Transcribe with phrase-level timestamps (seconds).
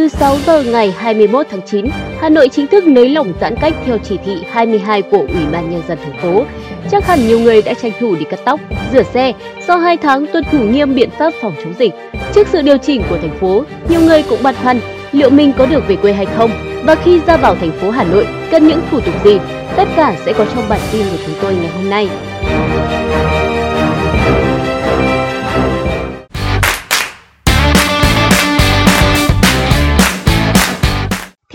[0.00, 1.86] từ 6 giờ ngày 21 tháng 9,
[2.20, 5.70] Hà Nội chính thức nới lỏng giãn cách theo chỉ thị 22 của Ủy ban
[5.70, 6.44] Nhân dân thành phố.
[6.90, 8.60] Chắc hẳn nhiều người đã tranh thủ đi cắt tóc,
[8.92, 9.32] rửa xe
[9.66, 11.94] sau 2 tháng tuân thủ nghiêm biện pháp phòng chống dịch.
[12.34, 14.80] Trước sự điều chỉnh của thành phố, nhiều người cũng băn khoăn
[15.12, 16.50] liệu mình có được về quê hay không
[16.84, 19.38] và khi ra vào thành phố Hà Nội cần những thủ tục gì.
[19.76, 22.08] Tất cả sẽ có trong bản tin của chúng tôi ngày hôm nay.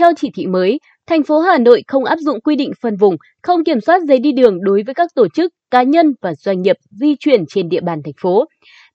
[0.06, 3.16] Theo chỉ thị mới, thành phố Hà Nội không áp dụng quy định phân vùng,
[3.42, 6.62] không kiểm soát giấy đi đường đối với các tổ chức, cá nhân và doanh
[6.62, 8.44] nghiệp di chuyển trên địa bàn thành phố.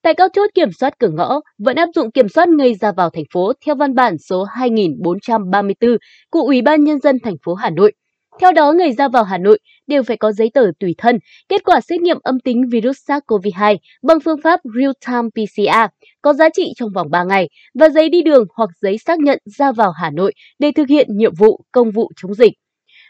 [0.04, 3.10] Tại các chốt kiểm soát cửa ngõ, vẫn áp dụng kiểm soát người ra vào
[3.10, 5.98] thành phố theo văn bản số 2434
[6.30, 7.94] của Ủy ban Nhân dân thành phố Hà Nội.
[8.42, 11.20] Theo đó, người ra vào Hà Nội đều phải có giấy tờ tùy thân,
[11.50, 15.88] kết quả xét nghiệm âm tính virus SARS-CoV-2 bằng phương pháp real-time PCR
[16.22, 19.40] có giá trị trong vòng 3 ngày và giấy đi đường hoặc giấy xác nhận
[19.46, 22.54] ra vào Hà Nội để thực hiện nhiệm vụ công vụ chống dịch.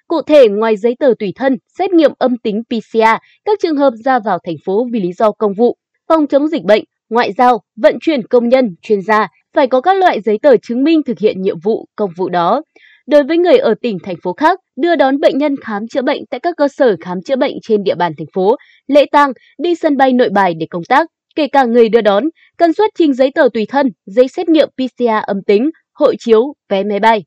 [0.08, 3.00] Cụ thể, ngoài giấy tờ tùy thân, xét nghiệm âm tính PCR,
[3.46, 6.64] các trường hợp ra vào thành phố vì lý do công vụ, phòng chống dịch
[6.64, 10.58] bệnh, ngoại giao, vận chuyển công nhân, chuyên gia phải có các loại giấy tờ
[10.58, 12.62] chứng minh thực hiện nhiệm vụ công vụ đó.
[13.08, 16.26] Đối với người ở tỉnh, thành phố khác, đưa đón bệnh nhân khám chữa bệnh
[16.30, 18.56] tại các cơ sở khám chữa bệnh trên địa bàn thành phố,
[18.88, 22.24] lễ tang, đi sân bay nội bài để công tác, kể cả người đưa đón,
[22.58, 26.54] cần xuất trình giấy tờ tùy thân, giấy xét nghiệm PCR âm tính, hộ chiếu,
[26.70, 27.24] vé máy bay.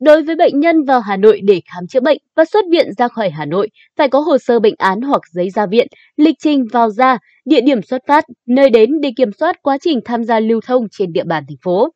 [0.00, 3.08] Đối với bệnh nhân vào Hà Nội để khám chữa bệnh và xuất viện ra
[3.08, 6.64] khỏi Hà Nội, phải có hồ sơ bệnh án hoặc giấy ra viện, lịch trình
[6.72, 10.40] vào ra, địa điểm xuất phát, nơi đến để kiểm soát quá trình tham gia
[10.40, 11.88] lưu thông trên địa bàn thành phố.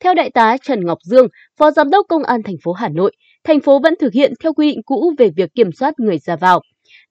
[0.00, 1.26] Theo Đại tá Trần Ngọc Dương,
[1.58, 3.12] Phó Giám đốc Công an thành phố Hà Nội,
[3.44, 6.36] thành phố vẫn thực hiện theo quy định cũ về việc kiểm soát người ra
[6.36, 6.60] vào.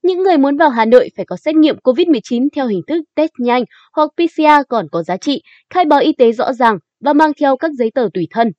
[0.03, 3.31] Những người muốn vào Hà Nội phải có xét nghiệm COVID-19 theo hình thức test
[3.39, 7.31] nhanh hoặc PCR còn có giá trị, khai báo y tế rõ ràng và mang
[7.39, 8.51] theo các giấy tờ tùy thân.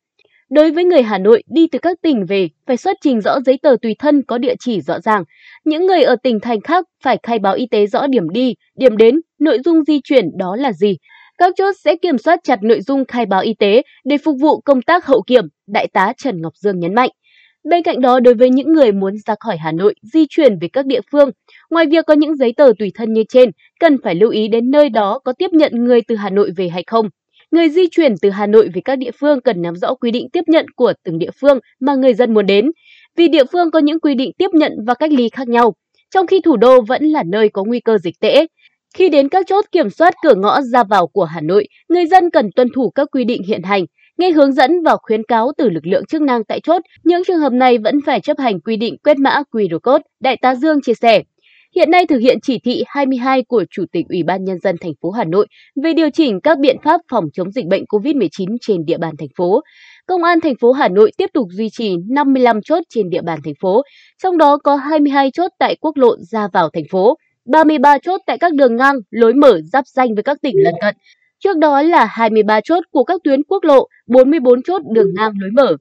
[0.50, 3.58] Đối với người Hà Nội đi từ các tỉnh về phải xuất trình rõ giấy
[3.62, 5.24] tờ tùy thân có địa chỉ rõ ràng.
[5.64, 8.96] Những người ở tỉnh thành khác phải khai báo y tế rõ điểm đi, điểm
[8.96, 10.96] đến, nội dung di chuyển đó là gì,
[11.38, 14.60] các chốt sẽ kiểm soát chặt nội dung khai báo y tế để phục vụ
[14.60, 17.10] công tác hậu kiểm, Đại tá Trần Ngọc Dương nhấn mạnh.
[17.70, 20.68] Bên cạnh đó, đối với những người muốn ra khỏi Hà Nội, di chuyển về
[20.72, 21.30] các địa phương,
[21.70, 24.70] ngoài việc có những giấy tờ tùy thân như trên, cần phải lưu ý đến
[24.70, 27.08] nơi đó có tiếp nhận người từ Hà Nội về hay không.
[27.50, 30.28] Người di chuyển từ Hà Nội về các địa phương cần nắm rõ quy định
[30.32, 32.70] tiếp nhận của từng địa phương mà người dân muốn đến,
[33.16, 35.74] vì địa phương có những quy định tiếp nhận và cách ly khác nhau,
[36.14, 38.46] trong khi thủ đô vẫn là nơi có nguy cơ dịch tễ.
[38.94, 42.30] Khi đến các chốt kiểm soát cửa ngõ ra vào của Hà Nội, người dân
[42.30, 43.84] cần tuân thủ các quy định hiện hành,
[44.18, 46.82] nghe hướng dẫn và khuyến cáo từ lực lượng chức năng tại chốt.
[47.04, 50.36] Những trường hợp này vẫn phải chấp hành quy định quét mã QR code, Đại
[50.36, 51.22] tá Dương chia sẻ.
[51.74, 54.92] Hiện nay thực hiện chỉ thị 22 của Chủ tịch Ủy ban Nhân dân thành
[55.02, 55.46] phố Hà Nội
[55.82, 59.28] về điều chỉnh các biện pháp phòng chống dịch bệnh COVID-19 trên địa bàn thành
[59.36, 59.60] phố.
[60.06, 63.38] Công an thành phố Hà Nội tiếp tục duy trì 55 chốt trên địa bàn
[63.44, 63.82] thành phố,
[64.22, 67.16] trong đó có 22 chốt tại quốc lộ ra vào thành phố,
[67.52, 70.94] 33 chốt tại các đường ngang, lối mở giáp danh với các tỉnh lân cận.
[71.44, 75.50] Trước đó là 23 chốt của các tuyến quốc lộ, 44 chốt đường ngang lối
[75.50, 75.76] mở.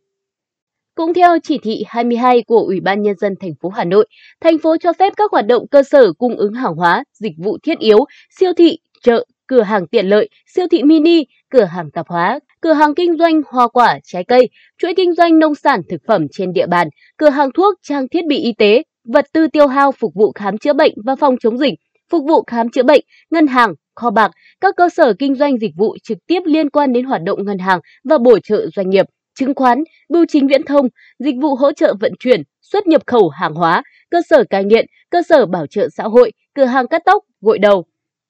[0.95, 4.07] Cũng theo chỉ thị 22 của Ủy ban Nhân dân thành phố Hà Nội,
[4.41, 7.57] thành phố cho phép các hoạt động cơ sở cung ứng hàng hóa, dịch vụ
[7.63, 7.97] thiết yếu,
[8.39, 12.73] siêu thị, chợ, cửa hàng tiện lợi, siêu thị mini, cửa hàng tạp hóa, cửa
[12.73, 16.53] hàng kinh doanh hoa quả, trái cây, chuỗi kinh doanh nông sản thực phẩm trên
[16.53, 16.87] địa bàn,
[17.17, 20.57] cửa hàng thuốc, trang thiết bị y tế, vật tư tiêu hao phục vụ khám
[20.57, 21.73] chữa bệnh và phòng chống dịch,
[22.13, 23.01] phục vụ khám chữa bệnh,
[23.31, 24.31] ngân hàng, kho bạc,
[24.61, 27.59] các cơ sở kinh doanh dịch vụ trực tiếp liên quan đến hoạt động ngân
[27.59, 29.05] hàng và bổ trợ doanh nghiệp,
[29.39, 30.87] chứng khoán, bưu chính viễn thông,
[31.19, 34.85] dịch vụ hỗ trợ vận chuyển, xuất nhập khẩu hàng hóa, cơ sở cai nghiện,
[35.09, 37.85] cơ sở bảo trợ xã hội, cửa hàng cắt tóc, gội đầu.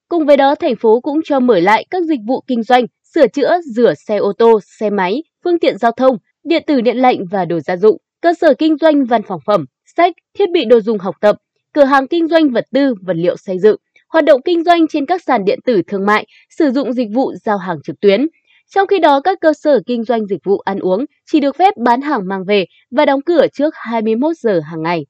[0.08, 3.26] Cùng với đó, thành phố cũng cho mở lại các dịch vụ kinh doanh, sửa
[3.26, 7.18] chữa, rửa xe ô tô, xe máy, phương tiện giao thông, điện tử điện lạnh
[7.30, 9.64] và đồ gia dụng, cơ sở kinh doanh văn phòng phẩm,
[9.96, 11.36] sách, thiết bị đồ dùng học tập,
[11.74, 13.76] cửa hàng kinh doanh vật tư, vật liệu xây dựng,
[14.08, 17.32] hoạt động kinh doanh trên các sàn điện tử thương mại, sử dụng dịch vụ
[17.44, 18.26] giao hàng trực tuyến.
[18.74, 21.74] Trong khi đó, các cơ sở kinh doanh dịch vụ ăn uống chỉ được phép
[21.76, 25.06] bán hàng mang về và đóng cửa trước 21 giờ hàng ngày.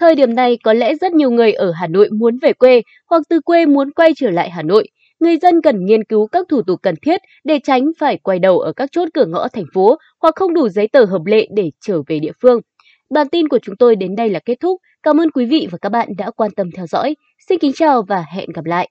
[0.00, 3.22] Thời điểm này, có lẽ rất nhiều người ở Hà Nội muốn về quê hoặc
[3.28, 4.88] từ quê muốn quay trở lại Hà Nội.
[5.20, 8.58] Người dân cần nghiên cứu các thủ tục cần thiết để tránh phải quay đầu
[8.58, 11.70] ở các chốt cửa ngõ thành phố hoặc không đủ giấy tờ hợp lệ để
[11.80, 12.60] trở về địa phương.
[13.10, 14.80] Bản tin của chúng tôi đến đây là kết thúc.
[15.02, 17.16] Cảm ơn quý vị và các bạn đã quan tâm theo dõi.
[17.48, 18.88] Xin kính chào và hẹn gặp lại.